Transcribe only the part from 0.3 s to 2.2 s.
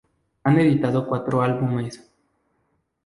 Han editado cuatro álbumes.